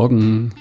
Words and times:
Morgen. 0.00 0.54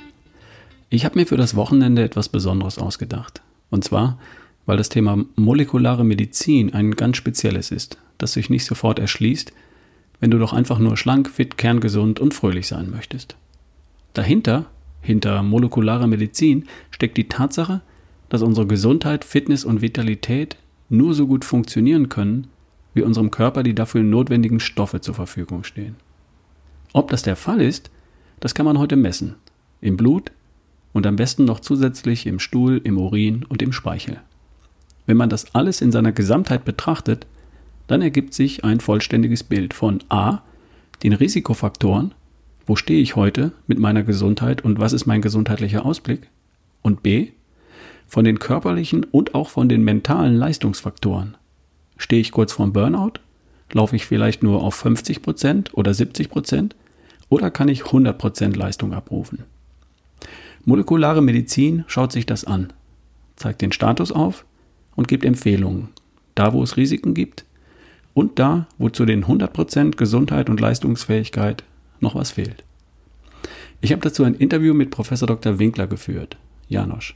Ich 0.90 1.06
habe 1.06 1.18
mir 1.18 1.26
für 1.26 1.38
das 1.38 1.56
Wochenende 1.56 2.04
etwas 2.04 2.28
Besonderes 2.28 2.78
ausgedacht. 2.78 3.42
Und 3.70 3.86
zwar, 3.86 4.20
weil 4.66 4.76
das 4.76 4.90
Thema 4.90 5.24
molekulare 5.38 6.04
Medizin 6.04 6.74
ein 6.74 6.92
ganz 6.92 7.16
spezielles 7.16 7.72
ist, 7.72 7.98
das 8.18 8.34
sich 8.34 8.50
nicht 8.50 8.66
sofort 8.66 9.00
erschließt, 9.00 9.54
wenn 10.20 10.30
du 10.30 10.40
doch 10.40 10.52
einfach 10.52 10.78
nur 10.78 10.98
schlank, 10.98 11.30
fit, 11.30 11.58
kerngesund 11.58 12.20
und 12.20 12.34
fröhlich 12.34 12.68
sein 12.68 12.90
möchtest. 12.90 13.38
Dahinter, 14.12 14.66
hinter 15.00 15.42
molekularer 15.42 16.08
Medizin, 16.08 16.66
steckt 16.92 17.16
die 17.16 17.30
Tatsache, 17.30 17.80
dass 18.28 18.42
unsere 18.42 18.68
Gesundheit, 18.68 19.24
Fitness 19.24 19.64
und 19.64 19.82
Vitalität 19.82 20.58
nur 20.90 21.14
so 21.14 21.28
gut 21.28 21.46
funktionieren 21.46 22.10
können, 22.10 22.48
wie 22.94 23.04
unserem 23.04 23.32
Körper 23.32 23.64
die 23.64 23.74
dafür 23.74 24.04
notwendigen 24.04 24.60
Stoffe 24.60 25.00
zur 25.00 25.16
Verfügung 25.16 25.64
stehen. 25.64 25.96
Ob 26.92 27.10
das 27.10 27.22
der 27.22 27.38
Fall 27.38 27.62
ist, 27.62 27.90
das 28.40 28.56
kann 28.56 28.66
man 28.66 28.80
heute 28.80 28.96
messen. 28.96 29.36
Im 29.82 29.98
Blut 29.98 30.32
und 30.94 31.06
am 31.06 31.16
besten 31.16 31.46
noch 31.46 31.60
zusätzlich 31.60 32.26
im 32.26 32.40
Stuhl, 32.40 32.82
im 32.84 32.98
Urin 32.98 33.46
und 33.48 33.62
im 33.62 33.72
Speichel. 33.72 34.20
Wenn 35.06 35.18
man 35.18 35.30
das 35.30 35.56
alles 35.56 35.82
in 35.82 35.92
seiner 35.92 36.12
Gesamtheit 36.12 36.66
betrachtet, 36.66 37.26
dann 37.88 38.02
ergibt 38.02 38.34
sich 38.34 38.64
ein 38.64 38.80
vollständiges 38.80 39.44
Bild 39.44 39.74
von 39.74 40.00
A, 40.10 40.40
den 41.04 41.14
Risikofaktoren, 41.14 42.14
wo 42.66 42.76
stehe 42.76 43.02
ich 43.02 43.16
heute 43.16 43.52
mit 43.66 43.80
meiner 43.80 44.04
Gesundheit 44.04 44.64
und 44.64 44.80
was 44.80 44.94
ist 44.94 45.08
mein 45.08 45.22
gesundheitlicher 45.22 45.86
Ausblick, 45.86 46.30
und 46.82 47.02
B, 47.02 47.30
von 48.08 48.26
den 48.26 48.40
körperlichen 48.40 49.04
und 49.04 49.36
auch 49.36 49.50
von 49.50 49.70
den 49.70 49.84
mentalen 49.84 50.36
Leistungsfaktoren. 50.36 51.36
Stehe 51.98 52.22
ich 52.22 52.32
kurz 52.32 52.54
vorm 52.54 52.74
Burnout? 52.74 53.14
Laufe 53.72 53.96
ich 53.96 54.06
vielleicht 54.06 54.42
nur 54.44 54.64
auf 54.64 54.84
50% 54.84 55.74
oder 55.74 55.92
70%? 55.92 56.72
Oder 57.30 57.52
kann 57.52 57.70
ich 57.70 57.84
100% 57.84 58.58
Leistung 58.58 58.94
abrufen? 58.94 59.44
Molekulare 60.66 61.22
Medizin 61.22 61.86
schaut 61.88 62.12
sich 62.12 62.26
das 62.26 62.44
an, 62.44 62.74
zeigt 63.36 63.62
den 63.62 63.72
Status 63.72 64.12
auf 64.12 64.46
und 64.96 65.08
gibt 65.08 65.24
Empfehlungen, 65.24 65.90
da 66.36 66.54
wo 66.54 66.62
es 66.64 66.76
Risiken 66.76 67.14
gibt 67.14 67.46
und 68.14 68.40
da, 68.40 68.68
wo 68.78 68.90
zu 68.90 69.06
den 69.06 69.26
100% 69.26 69.96
Gesundheit 69.96 70.50
und 70.50 70.60
Leistungsfähigkeit 70.60 71.64
noch 72.00 72.16
was 72.16 72.32
fehlt. 72.32 72.64
Ich 73.82 73.92
habe 73.92 74.02
dazu 74.02 74.24
ein 74.24 74.36
Interview 74.36 74.74
mit 74.74 74.92
Professor 74.92 75.28
Dr. 75.28 75.58
Winkler 75.58 75.88
geführt, 75.88 76.38
Janosch, 76.68 77.16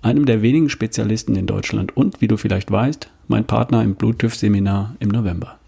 einem 0.00 0.26
der 0.26 0.42
wenigen 0.42 0.68
Spezialisten 0.68 1.36
in 1.36 1.46
Deutschland 1.46 1.96
und, 1.96 2.20
wie 2.20 2.28
du 2.28 2.36
vielleicht 2.36 2.70
weißt, 2.70 3.08
mein 3.28 3.46
Partner 3.46 3.84
im 3.84 3.94
Bluttüff-Seminar 3.94 4.96
im 4.98 5.10
November. 5.10 5.58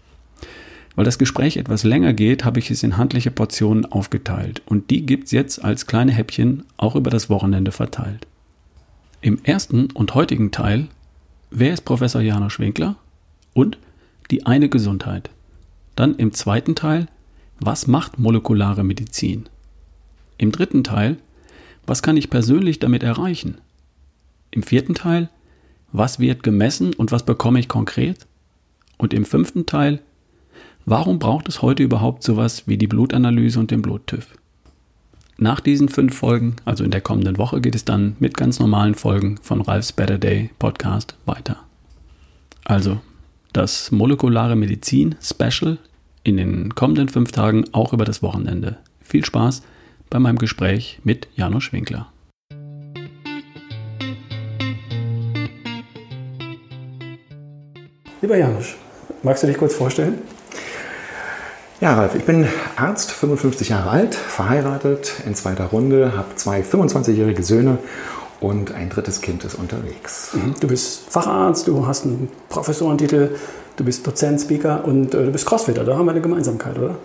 Weil 0.95 1.05
das 1.05 1.17
Gespräch 1.17 1.57
etwas 1.57 1.83
länger 1.83 2.13
geht, 2.13 2.45
habe 2.45 2.59
ich 2.59 2.71
es 2.71 2.83
in 2.83 2.97
handliche 2.97 3.31
Portionen 3.31 3.85
aufgeteilt 3.85 4.61
und 4.65 4.89
die 4.89 5.05
gibt's 5.05 5.31
jetzt 5.31 5.63
als 5.63 5.87
kleine 5.87 6.13
Häppchen 6.13 6.63
auch 6.77 6.95
über 6.95 7.09
das 7.09 7.29
Wochenende 7.29 7.71
verteilt. 7.71 8.27
Im 9.21 9.43
ersten 9.43 9.91
und 9.91 10.13
heutigen 10.15 10.51
Teil 10.51 10.87
Wer 11.51 11.73
ist 11.73 11.85
Professor 11.85 12.21
Janosch 12.21 12.59
Winkler? 12.59 12.95
Und 13.53 13.77
die 14.29 14.45
eine 14.45 14.67
Gesundheit. 14.67 15.29
Dann 15.95 16.15
im 16.15 16.33
zweiten 16.33 16.75
Teil 16.75 17.07
Was 17.59 17.87
macht 17.87 18.19
molekulare 18.19 18.83
Medizin? 18.83 19.47
Im 20.37 20.51
dritten 20.51 20.83
Teil 20.83 21.17
Was 21.85 22.01
kann 22.01 22.17
ich 22.17 22.29
persönlich 22.29 22.79
damit 22.79 23.03
erreichen? 23.03 23.57
Im 24.51 24.63
vierten 24.63 24.95
Teil 24.95 25.29
Was 25.91 26.19
wird 26.19 26.43
gemessen 26.43 26.93
und 26.93 27.11
was 27.11 27.25
bekomme 27.25 27.59
ich 27.59 27.67
konkret? 27.67 28.25
Und 28.97 29.13
im 29.13 29.25
fünften 29.25 29.65
Teil 29.65 30.01
Warum 30.87 31.17
braucht 31.17 31.49
es 31.49 31.63
heute 31.63 31.81
überhaupt 31.81 32.21
sowas 32.21 32.67
wie 32.67 32.77
die 32.77 32.85
Blutanalyse 32.85 33.59
und 33.59 33.71
den 33.71 33.81
Bluttüv? 33.81 34.37
Nach 35.35 35.59
diesen 35.59 35.89
fünf 35.89 36.15
Folgen, 36.15 36.57
also 36.63 36.83
in 36.83 36.91
der 36.91 37.01
kommenden 37.01 37.39
Woche, 37.39 37.59
geht 37.59 37.73
es 37.73 37.85
dann 37.85 38.15
mit 38.19 38.37
ganz 38.37 38.59
normalen 38.59 38.93
Folgen 38.93 39.39
von 39.41 39.61
Ralph's 39.61 39.91
Better 39.91 40.19
Day 40.19 40.51
Podcast 40.59 41.17
weiter. 41.25 41.57
Also 42.65 42.99
das 43.51 43.91
molekulare 43.91 44.55
Medizin 44.55 45.15
Special 45.23 45.79
in 46.23 46.37
den 46.37 46.75
kommenden 46.75 47.09
fünf 47.09 47.31
Tagen 47.31 47.65
auch 47.71 47.91
über 47.91 48.05
das 48.05 48.21
Wochenende. 48.21 48.77
Viel 49.01 49.25
Spaß 49.25 49.63
bei 50.11 50.19
meinem 50.19 50.37
Gespräch 50.37 50.99
mit 51.03 51.27
Janusz 51.35 51.73
Winkler. 51.73 52.11
Lieber 58.21 58.37
Janusz, 58.37 58.75
magst 59.23 59.41
du 59.41 59.47
dich 59.47 59.57
kurz 59.57 59.73
vorstellen? 59.73 60.19
Ja, 61.81 61.95
Ralf, 61.95 62.15
ich 62.15 62.23
bin 62.23 62.47
Arzt, 62.77 63.11
55 63.11 63.67
Jahre 63.69 63.89
alt, 63.89 64.15
verheiratet, 64.15 65.11
in 65.25 65.35
zweiter 65.35 65.65
Runde, 65.65 66.13
habe 66.15 66.33
zwei 66.35 66.61
25-jährige 66.61 67.43
Söhne 67.43 67.79
und 68.39 68.73
ein 68.73 68.89
drittes 68.89 69.19
Kind 69.19 69.43
ist 69.43 69.55
unterwegs. 69.55 70.29
Mhm. 70.33 70.55
Du 70.61 70.67
bist 70.67 71.01
Facharzt, 71.09 71.67
du 71.67 71.85
hast 71.85 72.05
einen 72.05 72.29
Professorentitel, 72.47 73.35
du 73.75 73.83
bist 73.83 74.07
Dozent, 74.07 74.39
Speaker 74.39 74.85
und 74.85 75.13
äh, 75.13 75.25
du 75.25 75.31
bist 75.31 75.45
Crossfitter. 75.45 75.83
Da 75.83 75.97
haben 75.97 76.05
wir 76.05 76.11
eine 76.11 76.21
Gemeinsamkeit, 76.21 76.77
oder? 76.77 76.95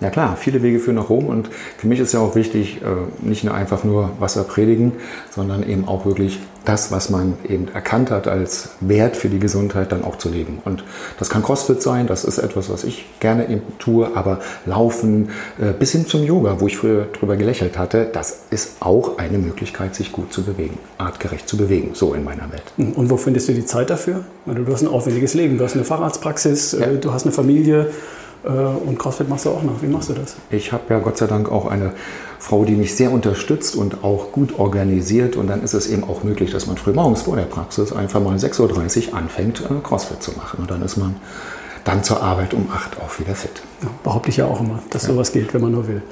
Ja 0.00 0.10
klar, 0.10 0.36
viele 0.36 0.62
Wege 0.62 0.78
führen 0.78 0.96
nach 0.96 1.10
Rom 1.10 1.26
und 1.26 1.50
für 1.76 1.88
mich 1.88 1.98
ist 1.98 2.12
ja 2.12 2.20
auch 2.20 2.36
wichtig, 2.36 2.82
äh, 2.82 3.26
nicht 3.26 3.42
nur 3.42 3.54
einfach 3.54 3.82
nur 3.82 4.10
Wasser 4.20 4.44
predigen, 4.44 4.92
sondern 5.30 5.68
eben 5.68 5.88
auch 5.88 6.06
wirklich 6.06 6.38
das, 6.64 6.92
was 6.92 7.08
man 7.08 7.34
eben 7.48 7.68
erkannt 7.72 8.10
hat 8.10 8.28
als 8.28 8.70
Wert 8.80 9.16
für 9.16 9.28
die 9.28 9.38
Gesundheit, 9.38 9.90
dann 9.90 10.04
auch 10.04 10.16
zu 10.16 10.28
leben. 10.28 10.60
Und 10.64 10.84
das 11.18 11.30
kann 11.30 11.42
CrossFit 11.42 11.80
sein, 11.82 12.06
das 12.06 12.24
ist 12.24 12.38
etwas, 12.38 12.68
was 12.68 12.84
ich 12.84 13.06
gerne 13.20 13.48
eben 13.48 13.62
tue, 13.78 14.14
aber 14.14 14.40
Laufen 14.66 15.30
äh, 15.58 15.72
bis 15.72 15.92
hin 15.92 16.06
zum 16.06 16.24
Yoga, 16.24 16.60
wo 16.60 16.66
ich 16.66 16.76
früher 16.76 17.06
drüber 17.06 17.36
gelächelt 17.36 17.78
hatte, 17.78 18.08
das 18.12 18.40
ist 18.50 18.76
auch 18.80 19.18
eine 19.18 19.38
Möglichkeit, 19.38 19.94
sich 19.94 20.12
gut 20.12 20.32
zu 20.32 20.44
bewegen, 20.44 20.78
artgerecht 20.98 21.48
zu 21.48 21.56
bewegen, 21.56 21.90
so 21.94 22.12
in 22.12 22.22
meiner 22.22 22.52
Welt. 22.52 22.64
Und 22.76 23.10
wo 23.10 23.16
findest 23.16 23.48
du 23.48 23.54
die 23.54 23.64
Zeit 23.64 23.90
dafür? 23.90 24.24
Du 24.44 24.72
hast 24.72 24.82
ein 24.82 24.88
aufwendiges 24.88 25.34
Leben, 25.34 25.58
du 25.58 25.64
hast 25.64 25.74
eine 25.74 25.84
Facharztpraxis, 25.84 26.72
ja. 26.72 26.86
Äh, 26.86 26.98
du 26.98 27.12
hast 27.12 27.24
eine 27.24 27.32
Familie. 27.32 27.90
Äh, 28.44 28.48
und 28.48 28.98
CrossFit 28.98 29.28
machst 29.28 29.46
du 29.46 29.50
auch 29.50 29.62
noch. 29.62 29.82
Wie 29.82 29.86
machst 29.86 30.08
du 30.08 30.14
das? 30.14 30.36
Ich 30.50 30.72
habe 30.72 30.84
ja 30.90 30.98
Gott 30.98 31.18
sei 31.18 31.26
Dank 31.26 31.50
auch 31.50 31.66
eine 31.66 31.92
Frau, 32.38 32.64
die 32.64 32.74
mich 32.74 32.94
sehr 32.94 33.10
unterstützt 33.10 33.76
und 33.76 34.04
auch 34.04 34.32
gut 34.32 34.58
organisiert. 34.58 35.36
Und 35.36 35.48
dann 35.48 35.62
ist 35.62 35.74
es 35.74 35.88
eben 35.88 36.04
auch 36.04 36.22
möglich, 36.24 36.50
dass 36.50 36.66
man 36.66 36.76
frühmorgens 36.76 37.22
vor 37.22 37.36
der 37.36 37.44
Praxis 37.44 37.92
einfach 37.92 38.20
mal 38.20 38.36
6.30 38.36 39.10
Uhr 39.10 39.18
anfängt, 39.18 39.60
äh, 39.60 39.74
CrossFit 39.82 40.22
zu 40.22 40.32
machen. 40.32 40.60
Und 40.60 40.70
dann 40.70 40.82
ist 40.82 40.96
man 40.96 41.16
dann 41.84 42.04
zur 42.04 42.22
Arbeit 42.22 42.54
um 42.54 42.68
8 42.70 42.96
Uhr 42.96 43.04
auch 43.04 43.18
wieder 43.18 43.34
fit. 43.34 43.62
Ja, 43.82 43.88
behaupte 44.02 44.28
ich 44.28 44.36
ja 44.36 44.46
auch 44.46 44.60
immer, 44.60 44.82
dass 44.90 45.02
ja. 45.04 45.14
sowas 45.14 45.32
geht, 45.32 45.54
wenn 45.54 45.62
man 45.62 45.72
nur 45.72 45.88
will. 45.88 46.02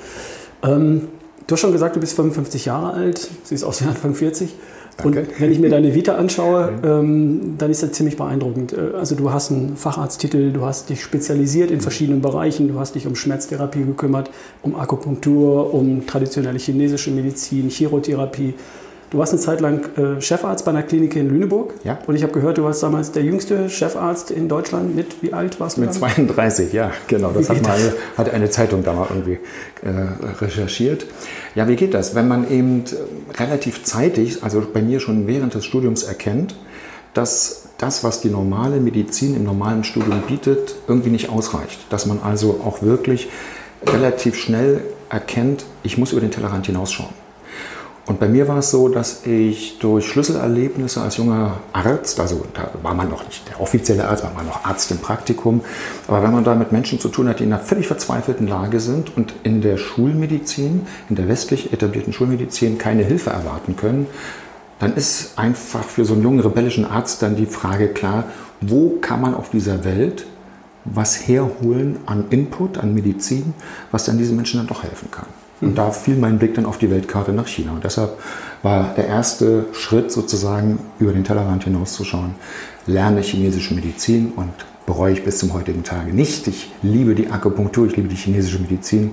Ähm, 0.62 1.08
du 1.46 1.52
hast 1.52 1.60
schon 1.60 1.72
gesagt, 1.72 1.96
du 1.96 2.00
bist 2.00 2.16
55 2.16 2.64
Jahre 2.64 2.92
alt, 2.92 3.28
siehst 3.44 3.64
aus 3.64 3.82
wie 3.82 3.86
Anfang 3.86 4.14
40. 4.14 4.54
Danke. 4.96 5.20
Und 5.20 5.40
wenn 5.40 5.52
ich 5.52 5.58
mir 5.58 5.68
deine 5.68 5.94
Vita 5.94 6.14
anschaue, 6.14 6.72
ähm, 6.82 7.56
dann 7.58 7.70
ist 7.70 7.82
das 7.82 7.92
ziemlich 7.92 8.16
beeindruckend. 8.16 8.72
Äh, 8.72 8.96
also 8.96 9.14
du 9.14 9.32
hast 9.32 9.50
einen 9.50 9.76
Facharzttitel, 9.76 10.52
du 10.52 10.64
hast 10.64 10.88
dich 10.88 11.02
spezialisiert 11.02 11.70
in 11.70 11.80
verschiedenen 11.80 12.22
Bereichen, 12.22 12.68
du 12.68 12.78
hast 12.78 12.94
dich 12.94 13.06
um 13.06 13.14
Schmerztherapie 13.14 13.84
gekümmert, 13.84 14.30
um 14.62 14.74
Akupunktur, 14.74 15.74
um 15.74 16.06
traditionelle 16.06 16.58
chinesische 16.58 17.10
Medizin, 17.10 17.68
Chirotherapie. 17.68 18.54
Du 19.10 19.18
warst 19.18 19.32
eine 19.32 19.40
Zeit 19.40 19.60
lang 19.60 19.88
äh, 19.96 20.20
Chefarzt 20.20 20.64
bei 20.64 20.72
einer 20.72 20.82
Klinik 20.82 21.14
in 21.14 21.28
Lüneburg. 21.28 21.74
Ja. 21.84 21.98
Und 22.06 22.16
ich 22.16 22.24
habe 22.24 22.32
gehört, 22.32 22.58
du 22.58 22.64
warst 22.64 22.82
damals 22.82 23.12
der 23.12 23.22
jüngste 23.22 23.68
Chefarzt 23.70 24.32
in 24.32 24.48
Deutschland. 24.48 24.96
Mit 24.96 25.22
wie 25.22 25.32
alt 25.32 25.60
warst 25.60 25.76
du? 25.76 25.82
Mit 25.82 25.94
damals? 25.94 26.14
32, 26.16 26.72
ja, 26.72 26.90
genau. 27.06 27.30
Das 27.30 27.48
hat, 27.48 27.62
mal, 27.62 27.94
hat 28.16 28.34
eine 28.34 28.50
Zeitung 28.50 28.82
da 28.82 28.94
mal 28.94 29.06
irgendwie 29.08 29.38
äh, 29.84 30.34
recherchiert. 30.40 31.06
Ja, 31.54 31.68
wie 31.68 31.76
geht 31.76 31.94
das? 31.94 32.16
Wenn 32.16 32.26
man 32.26 32.50
eben 32.50 32.82
relativ 33.38 33.84
zeitig, 33.84 34.42
also 34.42 34.62
bei 34.72 34.82
mir 34.82 35.00
schon 35.00 35.26
während 35.26 35.54
des 35.54 35.64
Studiums 35.64 36.02
erkennt, 36.02 36.54
dass 37.14 37.68
das, 37.78 38.04
was 38.04 38.20
die 38.20 38.30
normale 38.30 38.80
Medizin 38.80 39.36
im 39.36 39.44
normalen 39.44 39.84
Studium 39.84 40.22
bietet, 40.22 40.76
irgendwie 40.88 41.10
nicht 41.10 41.28
ausreicht. 41.28 41.80
Dass 41.90 42.06
man 42.06 42.20
also 42.22 42.60
auch 42.64 42.82
wirklich 42.82 43.28
relativ 43.86 44.36
schnell 44.36 44.82
erkennt, 45.08 45.64
ich 45.82 45.98
muss 45.98 46.12
über 46.12 46.20
den 46.20 46.30
Tellerrand 46.30 46.66
hinausschauen. 46.66 47.25
Und 48.06 48.20
bei 48.20 48.28
mir 48.28 48.46
war 48.46 48.58
es 48.58 48.70
so, 48.70 48.88
dass 48.88 49.26
ich 49.26 49.80
durch 49.80 50.06
Schlüsselerlebnisse 50.06 51.00
als 51.00 51.16
junger 51.16 51.58
Arzt, 51.72 52.20
also 52.20 52.44
da 52.54 52.70
war 52.80 52.94
man 52.94 53.08
noch 53.10 53.24
nicht 53.24 53.48
der 53.48 53.60
offizielle 53.60 54.06
Arzt, 54.06 54.22
war 54.22 54.32
man 54.32 54.46
noch 54.46 54.64
Arzt 54.64 54.92
im 54.92 54.98
Praktikum, 54.98 55.62
aber 56.06 56.22
wenn 56.22 56.30
man 56.30 56.44
da 56.44 56.54
mit 56.54 56.70
Menschen 56.70 57.00
zu 57.00 57.08
tun 57.08 57.28
hat, 57.28 57.40
die 57.40 57.44
in 57.44 57.52
einer 57.52 57.60
völlig 57.60 57.88
verzweifelten 57.88 58.46
Lage 58.46 58.78
sind 58.78 59.16
und 59.16 59.34
in 59.42 59.60
der 59.60 59.76
Schulmedizin, 59.76 60.86
in 61.10 61.16
der 61.16 61.28
westlich 61.28 61.72
etablierten 61.72 62.12
Schulmedizin 62.12 62.78
keine 62.78 63.02
Hilfe 63.02 63.30
erwarten 63.30 63.74
können, 63.74 64.06
dann 64.78 64.94
ist 64.94 65.36
einfach 65.36 65.82
für 65.82 66.04
so 66.04 66.14
einen 66.14 66.22
jungen 66.22 66.40
rebellischen 66.40 66.84
Arzt 66.84 67.22
dann 67.22 67.34
die 67.34 67.46
Frage 67.46 67.88
klar, 67.88 68.24
wo 68.60 68.98
kann 69.00 69.20
man 69.20 69.34
auf 69.34 69.50
dieser 69.50 69.84
Welt 69.84 70.26
was 70.84 71.26
herholen 71.26 71.98
an 72.06 72.26
Input, 72.30 72.78
an 72.78 72.94
Medizin, 72.94 73.54
was 73.90 74.04
dann 74.04 74.18
diesen 74.18 74.36
Menschen 74.36 74.58
dann 74.58 74.68
doch 74.68 74.84
helfen 74.84 75.10
kann. 75.10 75.26
Und 75.60 75.76
da 75.76 75.90
fiel 75.90 76.16
mein 76.16 76.38
Blick 76.38 76.54
dann 76.54 76.66
auf 76.66 76.78
die 76.78 76.90
Weltkarte 76.90 77.32
nach 77.32 77.46
China. 77.46 77.72
Und 77.72 77.84
deshalb 77.84 78.18
war 78.62 78.94
der 78.94 79.06
erste 79.06 79.66
Schritt 79.72 80.12
sozusagen 80.12 80.78
über 80.98 81.12
den 81.12 81.24
Tellerrand 81.24 81.64
hinauszuschauen, 81.64 82.34
lerne 82.86 83.20
chinesische 83.22 83.74
Medizin 83.74 84.32
und 84.36 84.52
bereue 84.86 85.12
ich 85.12 85.24
bis 85.24 85.38
zum 85.38 85.52
heutigen 85.52 85.82
Tage 85.82 86.12
nicht. 86.12 86.46
Ich 86.46 86.70
liebe 86.82 87.14
die 87.14 87.30
Akupunktur, 87.30 87.86
ich 87.86 87.96
liebe 87.96 88.08
die 88.08 88.16
chinesische 88.16 88.58
Medizin 88.58 89.12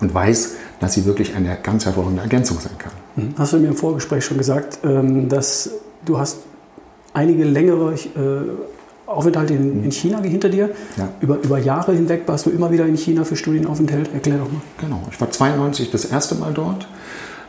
und 0.00 0.14
weiß, 0.14 0.56
dass 0.80 0.94
sie 0.94 1.04
wirklich 1.04 1.34
eine 1.34 1.58
ganz 1.62 1.84
hervorragende 1.84 2.22
Ergänzung 2.22 2.58
sein 2.58 2.78
kann. 2.78 2.92
Mhm. 3.16 3.34
Hast 3.36 3.52
du 3.52 3.58
mir 3.58 3.68
im 3.68 3.76
Vorgespräch 3.76 4.24
schon 4.24 4.38
gesagt, 4.38 4.78
ähm, 4.84 5.28
dass 5.28 5.70
du 6.04 6.18
hast 6.18 6.38
einige 7.12 7.44
längere 7.44 7.94
Aufenthalte 9.10 9.54
in, 9.54 9.84
in, 9.84 9.90
China 9.90 10.20
hinter 10.22 10.48
dir. 10.48 10.70
Ja. 10.96 11.08
Über, 11.20 11.38
über 11.42 11.58
Jahre 11.58 11.92
hinweg 11.92 12.22
warst 12.26 12.46
du 12.46 12.50
immer 12.50 12.70
wieder 12.70 12.86
in 12.86 12.96
China 12.96 13.24
für 13.24 13.36
Studienaufenthalt. 13.36 14.12
Erklär 14.14 14.38
doch 14.38 14.50
mal. 14.50 14.62
Genau, 14.78 15.02
ich 15.10 15.20
war 15.20 15.30
92 15.30 15.90
das 15.90 16.04
erste 16.04 16.36
Mal 16.36 16.52
dort. 16.54 16.86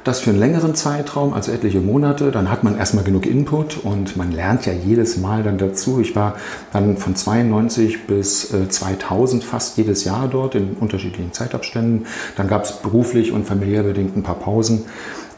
Das 0.03 0.19
für 0.19 0.31
einen 0.31 0.39
längeren 0.39 0.73
Zeitraum, 0.73 1.33
also 1.33 1.51
etliche 1.51 1.79
Monate. 1.79 2.31
Dann 2.31 2.49
hat 2.49 2.63
man 2.63 2.75
erstmal 2.75 3.03
genug 3.03 3.27
Input 3.27 3.77
und 3.83 4.17
man 4.17 4.31
lernt 4.31 4.65
ja 4.65 4.73
jedes 4.73 5.17
Mal 5.17 5.43
dann 5.43 5.59
dazu. 5.59 5.99
Ich 5.99 6.15
war 6.15 6.37
dann 6.73 6.97
von 6.97 7.15
92 7.15 8.07
bis 8.07 8.49
2000 8.49 9.43
äh, 9.43 9.45
fast 9.45 9.77
jedes 9.77 10.03
Jahr 10.03 10.27
dort 10.27 10.55
in 10.55 10.73
unterschiedlichen 10.73 11.33
Zeitabständen. 11.33 12.07
Dann 12.35 12.47
gab 12.47 12.63
es 12.63 12.71
beruflich 12.81 13.31
und 13.31 13.45
familiär 13.45 13.83
bedingt 13.83 14.17
ein 14.17 14.23
paar 14.23 14.39
Pausen. 14.39 14.85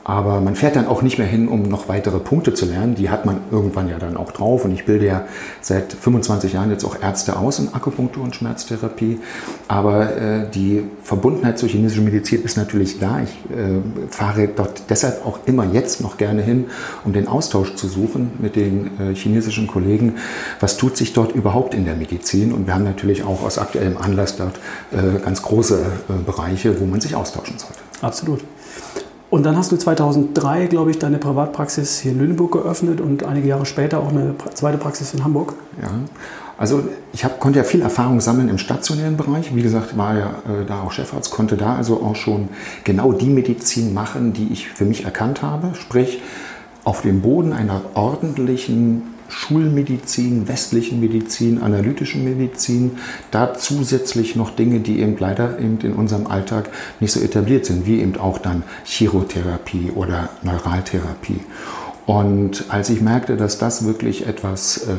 Aber 0.05 0.41
man 0.41 0.55
fährt 0.55 0.75
dann 0.75 0.87
auch 0.87 1.01
nicht 1.01 1.17
mehr 1.17 1.27
hin, 1.27 1.47
um 1.47 1.63
noch 1.63 1.87
weitere 1.87 2.19
Punkte 2.19 2.53
zu 2.53 2.65
lernen. 2.65 2.95
Die 2.95 3.09
hat 3.09 3.25
man 3.25 3.39
irgendwann 3.51 3.87
ja 3.87 3.99
dann 3.99 4.17
auch 4.17 4.31
drauf. 4.31 4.65
Und 4.65 4.73
ich 4.73 4.85
bilde 4.85 5.05
ja 5.05 5.25
seit 5.61 5.93
25 5.93 6.53
Jahren 6.53 6.71
jetzt 6.71 6.83
auch 6.83 7.01
Ärzte 7.01 7.37
aus 7.37 7.59
in 7.59 7.73
Akupunktur 7.73 8.21
und 8.23 8.35
Schmerztherapie. 8.35 9.19
Aber 9.69 10.17
äh, 10.17 10.49
die 10.51 10.83
Verbundenheit 11.03 11.57
zur 11.57 11.69
chinesischen 11.69 12.03
Medizin 12.03 12.43
ist 12.43 12.57
natürlich 12.57 12.99
da. 12.99 13.21
Ich 13.21 13.29
äh, 13.55 13.79
fahre 14.09 14.49
dort 14.49 14.83
deshalb 14.89 15.25
auch 15.25 15.39
immer 15.45 15.65
jetzt 15.71 16.01
noch 16.01 16.17
gerne 16.17 16.41
hin, 16.41 16.65
um 17.05 17.13
den 17.13 17.29
Austausch 17.29 17.75
zu 17.75 17.87
suchen 17.87 18.31
mit 18.39 18.57
den 18.57 18.99
äh, 18.99 19.15
chinesischen 19.15 19.67
Kollegen. 19.67 20.15
Was 20.59 20.75
tut 20.75 20.97
sich 20.97 21.13
dort 21.13 21.31
überhaupt 21.31 21.73
in 21.73 21.85
der 21.85 21.95
Medizin? 21.95 22.51
Und 22.51 22.67
wir 22.67 22.73
haben 22.73 22.83
natürlich 22.83 23.23
auch 23.23 23.41
aus 23.41 23.57
aktuellem 23.57 23.95
Anlass 23.97 24.35
dort 24.35 24.59
äh, 24.91 25.19
ganz 25.23 25.41
große 25.41 25.79
äh, 25.79 26.13
Bereiche, 26.25 26.81
wo 26.81 26.85
man 26.85 26.99
sich 26.99 27.15
austauschen 27.15 27.57
sollte. 27.57 27.79
Absolut. 28.01 28.41
Und 29.33 29.47
dann 29.47 29.57
hast 29.57 29.71
du 29.71 29.77
2003, 29.77 30.67
glaube 30.67 30.91
ich, 30.91 30.99
deine 30.99 31.17
Privatpraxis 31.17 31.99
hier 31.99 32.11
in 32.11 32.19
Lüneburg 32.19 32.51
geöffnet 32.51 33.01
und 33.01 33.23
einige 33.23 33.47
Jahre 33.47 33.65
später 33.65 33.99
auch 33.99 34.09
eine 34.09 34.35
zweite 34.53 34.77
Praxis 34.77 35.15
in 35.15 35.23
Hamburg. 35.23 35.55
Ja, 35.81 35.89
also 36.55 36.83
ich 37.13 37.25
hab, 37.25 37.39
konnte 37.39 37.57
ja 37.57 37.65
viel 37.65 37.81
Erfahrung 37.81 38.21
sammeln 38.21 38.47
im 38.47 38.59
stationären 38.59 39.17
Bereich. 39.17 39.55
Wie 39.55 39.63
gesagt, 39.63 39.97
war 39.97 40.15
ja 40.15 40.27
äh, 40.27 40.65
da 40.67 40.83
auch 40.83 40.91
Chefarzt, 40.91 41.31
konnte 41.31 41.57
da 41.57 41.75
also 41.75 42.03
auch 42.03 42.15
schon 42.15 42.49
genau 42.83 43.11
die 43.11 43.29
Medizin 43.29 43.91
machen, 43.95 44.33
die 44.33 44.53
ich 44.53 44.69
für 44.69 44.85
mich 44.85 45.03
erkannt 45.03 45.41
habe. 45.41 45.71
Sprich, 45.73 46.21
auf 46.83 47.01
dem 47.01 47.21
Boden 47.21 47.53
einer 47.53 47.81
ordentlichen 47.95 49.01
Schulmedizin, 49.33 50.47
westlichen 50.47 50.99
Medizin, 50.99 51.61
analytischen 51.61 52.23
Medizin, 52.23 52.97
da 53.31 53.55
zusätzlich 53.55 54.35
noch 54.35 54.55
Dinge, 54.55 54.79
die 54.79 54.99
eben 54.99 55.17
leider 55.17 55.59
eben 55.59 55.79
in 55.81 55.93
unserem 55.93 56.27
Alltag 56.27 56.69
nicht 56.99 57.11
so 57.11 57.19
etabliert 57.19 57.65
sind, 57.65 57.85
wie 57.85 57.99
eben 57.99 58.15
auch 58.17 58.37
dann 58.37 58.63
Chirotherapie 58.85 59.91
oder 59.95 60.29
Neuraltherapie. 60.43 61.41
Und 62.05 62.65
als 62.69 62.89
ich 62.89 63.01
merkte, 63.01 63.37
dass 63.37 63.57
das 63.57 63.85
wirklich 63.85 64.27
etwas 64.27 64.87
äh, 64.87 64.91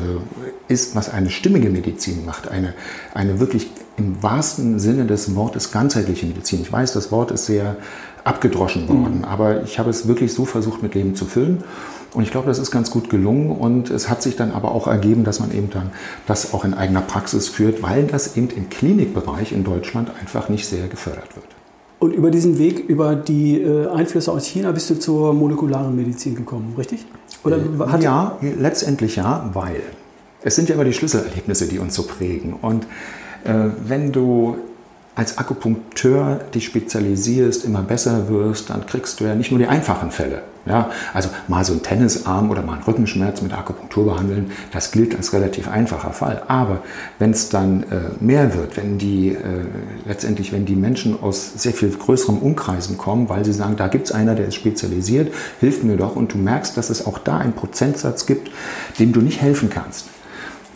ist, 0.67 0.95
was 0.95 1.09
eine 1.09 1.29
stimmige 1.29 1.69
Medizin 1.69 2.25
macht, 2.25 2.49
eine, 2.49 2.73
eine 3.13 3.39
wirklich 3.39 3.69
im 3.97 4.21
wahrsten 4.21 4.79
Sinne 4.79 5.05
des 5.05 5.35
Wortes 5.35 5.71
ganzheitliche 5.71 6.25
Medizin. 6.25 6.61
Ich 6.61 6.71
weiß, 6.71 6.93
das 6.93 7.11
Wort 7.11 7.31
ist 7.31 7.45
sehr 7.45 7.77
abgedroschen 8.23 8.89
worden, 8.89 9.19
mhm. 9.19 9.25
aber 9.25 9.63
ich 9.63 9.77
habe 9.77 9.91
es 9.91 10.07
wirklich 10.07 10.33
so 10.33 10.45
versucht, 10.45 10.81
mit 10.81 10.95
Leben 10.95 11.15
zu 11.15 11.25
füllen. 11.25 11.63
Und 12.15 12.23
ich 12.23 12.31
glaube, 12.31 12.47
das 12.47 12.59
ist 12.59 12.71
ganz 12.71 12.91
gut 12.91 13.09
gelungen 13.09 13.51
und 13.51 13.89
es 13.89 14.09
hat 14.09 14.23
sich 14.23 14.35
dann 14.35 14.51
aber 14.51 14.71
auch 14.71 14.87
ergeben, 14.87 15.23
dass 15.23 15.39
man 15.39 15.51
eben 15.53 15.69
dann 15.69 15.91
das 16.27 16.53
auch 16.53 16.63
in 16.63 16.73
eigener 16.73 17.01
Praxis 17.01 17.49
führt, 17.49 17.83
weil 17.83 18.05
das 18.05 18.37
eben 18.37 18.49
im 18.49 18.69
Klinikbereich 18.69 19.51
in 19.51 19.63
Deutschland 19.63 20.11
einfach 20.21 20.47
nicht 20.49 20.65
sehr 20.65 20.87
gefördert 20.87 21.35
wird. 21.35 21.45
Und 21.99 22.13
über 22.13 22.31
diesen 22.31 22.57
Weg, 22.57 22.79
über 22.87 23.15
die 23.15 23.61
äh, 23.61 23.87
Einflüsse 23.87 24.31
aus 24.31 24.45
China, 24.45 24.71
bist 24.71 24.89
du 24.89 24.95
zur 24.99 25.33
molekularen 25.33 25.95
Medizin 25.95 26.35
gekommen, 26.35 26.73
richtig? 26.77 27.05
Oder 27.43 27.57
äh, 27.57 28.03
ja, 28.03 28.37
letztendlich 28.41 29.15
ja, 29.15 29.49
weil 29.53 29.81
es 30.41 30.55
sind 30.55 30.69
ja 30.69 30.75
immer 30.75 30.83
die 30.83 30.93
Schlüsselerlebnisse, 30.93 31.67
die 31.67 31.79
uns 31.79 31.95
so 31.95 32.03
prägen. 32.03 32.53
Und 32.53 32.85
äh, 33.43 33.69
wenn 33.87 34.11
du 34.11 34.57
als 35.15 35.37
Akupunkteur 35.37 36.41
dich 36.53 36.65
spezialisierst, 36.65 37.63
immer 37.63 37.81
besser 37.81 38.27
wirst, 38.27 38.69
dann 38.69 38.85
kriegst 38.85 39.19
du 39.19 39.23
ja 39.23 39.35
nicht 39.35 39.49
nur 39.49 39.59
die 39.59 39.67
einfachen 39.67 40.11
Fälle. 40.11 40.41
Ja, 40.67 40.89
also 41.13 41.29
mal 41.47 41.63
so 41.63 41.73
einen 41.73 41.83
Tennisarm 41.83 42.49
oder 42.49 42.63
mal 42.63 42.73
einen 42.73 42.83
Rückenschmerz 42.83 43.43
mit 43.43 43.53
Akupunktur 43.53 44.05
behandeln, 44.05 44.51
das 44.71 44.91
gilt 44.91 45.15
als 45.15 45.31
relativ 45.31 45.67
einfacher 45.67 46.11
Fall. 46.11 46.41
Aber 46.47 46.79
wenn 47.19 47.29
es 47.29 47.49
dann 47.49 47.83
äh, 47.83 48.09
mehr 48.19 48.55
wird, 48.55 48.75
wenn 48.75 48.97
die 48.97 49.29
äh, 49.29 49.37
letztendlich, 50.07 50.51
wenn 50.51 50.65
die 50.65 50.75
Menschen 50.75 51.21
aus 51.21 51.53
sehr 51.55 51.73
viel 51.73 51.91
größeren 51.91 52.39
Umkreisen 52.39 52.97
kommen, 52.97 53.29
weil 53.29 53.45
sie 53.45 53.53
sagen, 53.53 53.75
da 53.75 53.87
gibt 53.87 54.07
es 54.07 54.11
einer, 54.11 54.33
der 54.33 54.47
ist 54.47 54.55
spezialisiert, 54.55 55.31
hilf 55.59 55.83
mir 55.83 55.97
doch, 55.97 56.15
und 56.15 56.33
du 56.33 56.39
merkst, 56.39 56.75
dass 56.75 56.89
es 56.89 57.05
auch 57.05 57.19
da 57.19 57.37
einen 57.37 57.53
Prozentsatz 57.53 58.25
gibt, 58.25 58.49
dem 58.99 59.13
du 59.13 59.21
nicht 59.21 59.41
helfen 59.41 59.69
kannst, 59.69 60.07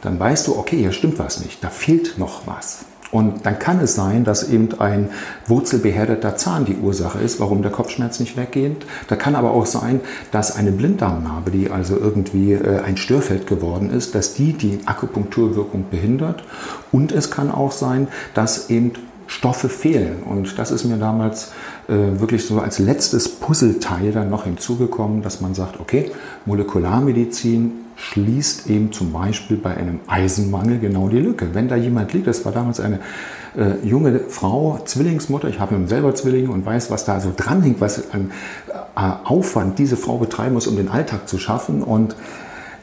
dann 0.02 0.20
weißt 0.20 0.46
du, 0.48 0.56
okay, 0.56 0.78
hier 0.78 0.92
stimmt 0.92 1.18
was 1.18 1.44
nicht, 1.44 1.64
da 1.64 1.70
fehlt 1.70 2.20
noch 2.20 2.46
was. 2.46 2.86
Und 3.12 3.46
dann 3.46 3.58
kann 3.58 3.80
es 3.80 3.96
sein, 3.96 4.24
dass 4.24 4.48
eben 4.48 4.80
ein 4.80 5.10
wurzelbeherdeter 5.48 6.36
Zahn 6.36 6.66
die 6.66 6.76
Ursache 6.78 7.20
ist, 7.20 7.40
warum 7.40 7.62
der 7.62 7.72
Kopfschmerz 7.72 8.20
nicht 8.20 8.38
weggeht. 8.38 8.86
Da 9.08 9.16
kann 9.16 9.36
aber 9.36 9.52
auch 9.52 9.66
sein, 9.66 10.02
dass 10.32 10.56
eine 10.56 10.72
Blinddarmnarbe, 10.72 11.50
die 11.50 11.72
also 11.72 11.98
irgendwie 11.98 12.54
äh, 12.54 12.82
ein 12.82 12.98
Störfeld 12.98 13.48
geworden 13.48 13.92
ist, 13.92 14.14
dass 14.14 14.36
die 14.36 14.54
die 14.54 14.80
Akupunkturwirkung 14.86 15.86
behindert. 15.90 16.44
Und 16.92 17.12
es 17.12 17.32
kann 17.32 17.50
auch 17.50 17.72
sein, 17.72 18.08
dass 18.36 18.70
eben 18.70 18.94
Stoffe 19.26 19.70
fehlen. 19.70 20.24
Und 20.24 20.58
das 20.58 20.72
ist 20.72 20.86
mir 20.86 20.98
damals 20.98 21.52
äh, 21.88 22.20
wirklich 22.20 22.46
so 22.46 22.60
als 22.60 22.80
letztes 22.80 23.30
Puzzleteil 23.30 24.12
dann 24.12 24.30
noch 24.30 24.44
hinzugekommen, 24.44 25.22
dass 25.22 25.40
man 25.40 25.54
sagt, 25.54 25.80
okay, 25.80 26.12
Molekularmedizin 26.46 27.72
schließt 28.00 28.70
eben 28.70 28.92
zum 28.92 29.12
Beispiel 29.12 29.58
bei 29.58 29.76
einem 29.76 30.00
Eisenmangel 30.08 30.80
genau 30.80 31.10
die 31.10 31.20
Lücke. 31.20 31.50
Wenn 31.54 31.68
da 31.68 31.76
jemand 31.76 32.14
liegt, 32.14 32.28
das 32.28 32.46
war 32.46 32.52
damals 32.52 32.80
eine 32.80 33.00
äh, 33.58 33.86
junge 33.86 34.22
Frau, 34.30 34.80
Zwillingsmutter, 34.86 35.50
ich 35.50 35.60
habe 35.60 35.76
nun 35.76 35.88
selber 35.88 36.16
Zwillinge 36.16 36.50
und 36.50 36.66
weiß, 36.66 36.92
was 36.92 37.04
da 37.04 37.20
so 37.20 37.34
dranhängt, 37.36 37.82
was 37.82 38.12
an 38.12 38.32
äh, 38.70 39.02
Aufwand 39.26 39.80
diese 39.80 39.98
Frau 39.98 40.18
betreiben 40.18 40.54
muss, 40.54 40.68
um 40.68 40.78
den 40.78 40.88
Alltag 40.88 41.28
zu 41.28 41.38
schaffen 41.38 41.84
und 41.84 42.16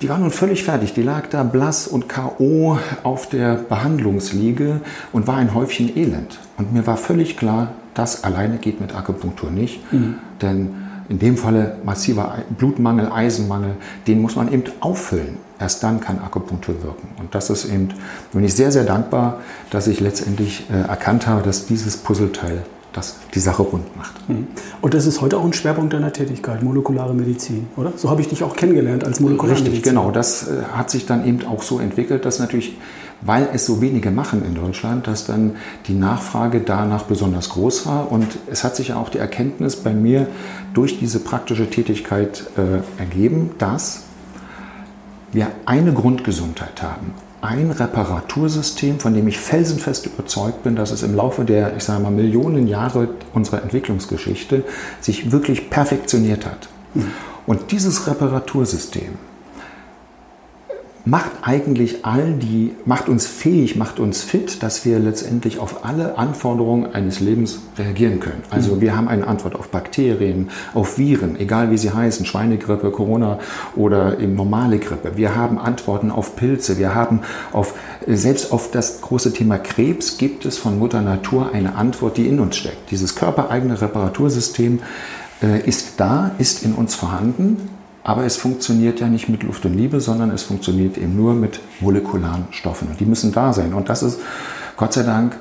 die 0.03 0.11
war 0.11 0.19
nun 0.19 0.31
völlig 0.31 0.63
fertig. 0.63 0.93
Die 0.93 1.03
lag 1.03 1.29
da 1.31 1.43
blass 1.43 1.89
und 1.89 2.07
K.O. 2.07 2.79
auf 3.03 3.31
der 3.31 3.55
Behandlungsliege 3.55 4.83
und 5.11 5.27
war 5.27 5.37
ein 5.37 5.55
Häufchen 5.55 5.97
Elend. 5.97 6.39
Und 6.59 6.75
mir 6.75 6.87
war 6.87 6.99
völlig 6.99 7.39
klar, 7.39 7.73
das 7.95 8.23
alleine 8.23 8.59
geht 8.59 8.79
mit 8.79 8.95
Akupunktur 8.95 9.51
nicht. 9.51 9.91
Mhm. 9.93 10.17
Denn 10.43 10.86
in 11.09 11.19
dem 11.19 11.37
Falle 11.37 11.79
massiver 11.85 12.39
Blutmangel, 12.57 13.11
Eisenmangel, 13.11 13.77
den 14.07 14.21
muss 14.21 14.37
man 14.37 14.53
eben 14.53 14.65
auffüllen. 14.81 15.39
Erst 15.59 15.83
dann 15.83 16.01
kann 16.01 16.19
Akupunktur 16.19 16.83
wirken. 16.83 17.09
Und 17.19 17.35
das 17.35 17.49
ist 17.49 17.65
eben, 17.67 17.89
bin 18.33 18.45
ich 18.45 18.55
sehr, 18.55 18.71
sehr 18.71 18.85
dankbar, 18.85 19.41
dass 19.71 19.87
ich 19.87 20.01
letztendlich 20.01 20.67
äh, 20.71 20.87
erkannt 20.87 21.27
habe, 21.27 21.43
dass 21.43 21.67
dieses 21.67 21.97
Puzzleteil 21.97 22.63
das 22.97 23.17
die 23.35 23.41
Sache 23.41 23.63
rund 23.63 23.97
macht. 23.97 24.29
Mhm. 24.29 24.47
Und 24.81 24.95
das 24.95 25.07
ist 25.07 25.21
heute 25.21 25.39
auch 25.39 25.45
ein 25.45 25.53
Schwerpunkt 25.53 25.93
deiner 25.93 26.13
Tätigkeit, 26.13 26.63
molekulare 26.63 27.15
Medizin, 27.15 27.69
oder? 27.77 27.93
So 27.97 28.11
habe 28.11 28.21
ich 28.21 28.29
dich 28.29 28.43
auch 28.43 28.57
kennengelernt 28.57 29.05
als 29.05 29.21
Molekularmediziner. 29.21 29.73
Richtig, 29.73 29.91
genau. 29.91 30.11
Das 30.11 30.49
äh, 30.49 30.63
hat 30.73 30.91
sich 30.91 31.07
dann 31.07 31.27
eben 31.27 31.45
auch 31.47 31.63
so 31.63 31.79
entwickelt, 31.79 32.25
dass 32.25 32.39
natürlich 32.39 32.77
weil 33.23 33.49
es 33.53 33.67
so 33.67 33.81
wenige 33.81 34.11
machen 34.11 34.45
in 34.45 34.55
Deutschland, 34.55 35.07
dass 35.07 35.27
dann 35.27 35.57
die 35.87 35.95
Nachfrage 35.95 36.61
danach 36.61 37.05
besonders 37.05 37.49
groß 37.51 37.87
war. 37.87 38.13
Und 38.13 38.27
es 38.51 38.65
hat 38.65 38.77
sich 38.77 38.89
ja 38.89 38.97
auch 38.97 39.09
die 39.09 39.19
Erkenntnis 39.19 39.77
bei 39.77 39.93
mir 39.93 40.27
durch 40.75 40.99
diese 40.99 41.21
praktische 41.21 41.71
Tätigkeit 41.71 42.45
äh, 42.57 43.01
ergeben, 43.01 43.53
dass 43.59 44.05
wir 45.33 45.49
eine 45.65 45.93
Grundgesundheit 45.93 46.83
haben. 46.83 47.15
Ein 47.43 47.71
Reparatursystem, 47.71 48.99
von 48.99 49.15
dem 49.15 49.29
ich 49.29 49.39
felsenfest 49.39 50.07
überzeugt 50.07 50.63
bin, 50.63 50.75
dass 50.75 50.91
es 50.91 51.03
im 51.03 51.15
Laufe 51.15 51.45
der, 51.45 51.77
ich 51.77 51.85
sage 51.85 52.03
mal, 52.03 52.11
Millionen 52.11 52.67
Jahre 52.67 53.09
unserer 53.35 53.63
Entwicklungsgeschichte 53.63 54.65
sich 55.01 55.31
wirklich 55.33 55.71
perfektioniert 55.71 56.47
hat. 56.47 56.69
Mhm. 56.95 57.13
Und 57.47 57.71
dieses 57.71 58.07
Reparatursystem 58.07 59.19
macht 61.07 61.31
eigentlich 61.43 62.05
all 62.05 62.33
die, 62.33 62.75
macht 62.85 63.09
uns 63.09 63.29
fähig, 63.29 63.77
macht 63.77 64.01
uns 64.01 64.23
fit, 64.23 64.65
dass 64.65 64.85
wir 64.85 64.99
letztendlich 64.99 65.61
auf 65.61 65.85
alle 65.85 66.19
Anforderungen 66.19 66.93
eines 66.93 67.21
Lebens 67.21 67.61
reagieren 67.79 68.19
können. 68.19 68.43
Also 68.51 68.75
mhm. 68.75 68.81
wir 68.81 68.97
haben 68.97 69.07
eine 69.07 69.25
Antwort 69.29 69.55
auf 69.55 69.69
Bakterien, 69.69 70.51
auf 70.75 70.99
Viren, 70.99 71.39
egal 71.39 71.71
wie 71.71 71.79
sie 71.79 71.93
heißen, 71.93 72.27
Schweinegrippe, 72.27 72.91
Corona 72.91 73.39
oder 73.77 74.19
eben 74.19 74.35
normale 74.35 74.81
Grippe. 74.81 75.17
Wir 75.17 75.37
haben 75.37 75.59
Antworten 75.61 76.11
auf 76.11 76.35
Pilze, 76.35 76.77
wir 76.77 76.97
haben 76.97 77.21
auf, 77.53 77.75
selbst 78.09 78.51
auf 78.51 78.73
das 78.73 79.01
große 79.01 79.33
Thema 79.33 79.59
Krebs 79.59 80.19
gibt 80.19 80.45
es 80.45 80.59
von 80.59 80.77
Mutter 80.77 81.03
Natur 81.03 81.53
eine 81.53 81.77
Antwort, 81.77 82.17
die 82.17 82.27
in 82.27 82.41
uns 82.41 82.57
steckt. 82.57 82.91
Dieses 82.91 83.15
körpereigene 83.15 83.81
Reparatursystem 83.81 84.81
äh, 85.41 85.61
ist 85.69 86.01
da, 86.01 86.33
ist 86.39 86.65
in 86.65 86.73
uns 86.73 86.97
vorhanden 86.97 87.76
aber 88.07 88.25
es 88.25 88.37
funktioniert 88.37 89.01
ja 89.01 89.09
nicht 89.09 89.29
mit 89.29 89.43
Luft 89.43 89.65
und 89.65 89.75
Liebe, 89.75 90.01
sondern 90.01 90.31
es 90.31 90.45
funktioniert 90.45 90.97
eben 90.97 91.17
nur 91.17 91.35
mit 91.35 91.59
molekularen 91.81 92.45
Stoffen. 92.53 92.87
Und 92.87 93.01
die 93.01 93.05
müssen 93.05 93.33
da 93.33 93.53
sein. 93.53 93.75
Und 93.75 93.89
das 93.89 94.05
ist 94.05 94.21
Gott 94.77 94.93
sei 94.93 95.03
Dank 95.03 95.37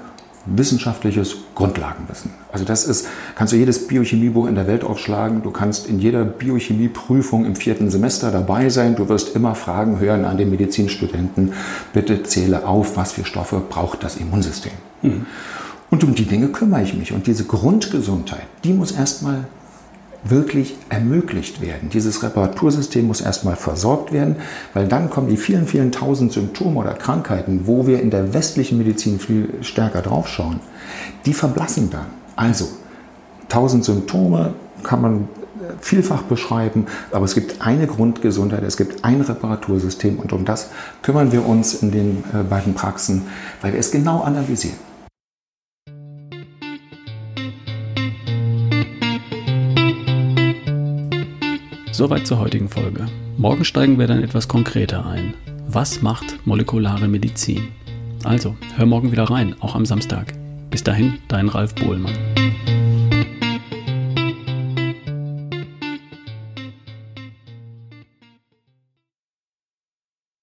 wissenschaftliches 0.48 1.36
Grundlagenwissen. 1.54 2.32
Also 2.52 2.66
das 2.66 2.86
ist, 2.86 3.08
kannst 3.36 3.54
du 3.54 3.58
jedes 3.58 3.86
Biochemiebuch 3.86 4.48
in 4.48 4.56
der 4.56 4.66
Welt 4.66 4.84
aufschlagen, 4.84 5.44
du 5.44 5.52
kannst 5.52 5.88
in 5.88 6.00
jeder 6.00 6.26
Biochemieprüfung 6.26 7.46
im 7.46 7.56
vierten 7.56 7.92
Semester 7.92 8.32
dabei 8.32 8.70
sein, 8.70 8.96
du 8.96 9.10
wirst 9.10 9.36
immer 9.36 9.54
Fragen 9.54 10.00
hören 10.00 10.26
an 10.26 10.38
den 10.38 10.50
Medizinstudenten, 10.50 11.54
bitte 11.94 12.24
zähle 12.24 12.68
auf, 12.68 12.98
was 12.98 13.12
für 13.12 13.26
Stoffe 13.26 13.62
braucht 13.70 14.04
das 14.04 14.18
Immunsystem. 14.18 14.74
Mhm. 15.04 15.28
Und 15.92 16.04
um 16.04 16.16
die 16.16 16.26
Dinge 16.26 16.48
kümmere 16.48 16.82
ich 16.82 16.96
mich. 16.96 17.14
Und 17.14 17.28
diese 17.28 17.44
Grundgesundheit, 17.44 18.48
die 18.64 18.74
muss 18.74 18.92
erstmal 18.92 19.46
wirklich 20.30 20.76
ermöglicht 20.90 21.62
werden. 21.62 21.90
Dieses 21.90 22.24
Reparatursystem 22.24 23.06
muss 23.06 23.22
erstmal 23.22 23.56
versorgt 23.56 24.12
werden, 24.12 24.38
weil 24.74 24.88
dann 24.88 25.10
kommen 25.10 25.30
die 25.30 25.38
vielen, 25.38 25.68
vielen 25.68 25.92
tausend 25.92 26.34
Symptome 26.34 26.80
oder 26.80 26.94
Krankheiten, 26.94 27.62
wo 27.66 27.88
wir 27.88 28.02
in 28.02 28.10
der 28.10 28.34
westlichen 28.34 28.78
Medizin 28.78 29.20
viel 29.20 29.50
stärker 29.62 30.02
draufschauen, 30.02 30.60
die 31.26 31.34
verblassen 31.34 31.90
dann. 31.92 32.08
Also, 32.36 32.68
tausend 33.50 33.86
Symptome 33.86 34.54
kann 34.84 35.02
man 35.02 35.28
vielfach 35.80 36.24
beschreiben, 36.24 36.86
aber 37.12 37.26
es 37.26 37.34
gibt 37.34 37.62
eine 37.62 37.88
Grundgesundheit, 37.88 38.64
es 38.64 38.78
gibt 38.78 39.04
ein 39.04 39.22
Reparatursystem 39.22 40.20
und 40.20 40.34
um 40.34 40.46
das 40.46 40.70
kümmern 41.02 41.32
wir 41.32 41.46
uns 41.46 41.76
in 41.76 41.92
den 41.92 42.24
äh, 42.34 42.44
beiden 42.44 42.74
Praxen, 42.74 43.24
weil 43.62 43.74
wir 43.74 43.80
es 43.80 43.92
genau 43.92 44.22
analysieren. 44.22 44.78
Soweit 51.96 52.28
zur 52.28 52.40
heutigen 52.40 52.68
Folge. 52.68 53.06
Morgen 53.38 53.64
steigen 53.64 53.98
wir 53.98 54.06
dann 54.06 54.22
etwas 54.22 54.50
konkreter 54.50 55.06
ein. 55.06 55.34
Was 55.66 56.02
macht 56.02 56.46
molekulare 56.46 57.08
Medizin? 57.08 57.70
Also, 58.26 58.58
hör 58.76 58.86
morgen 58.86 59.14
wieder 59.14 59.24
rein, 59.24 59.56
auch 59.62 59.76
am 59.76 59.86
Samstag. 59.86 60.34
Bis 60.70 60.84
dahin, 60.84 61.20
dein 61.30 61.48
Ralf 61.48 61.74
Bohlmann. 61.74 62.35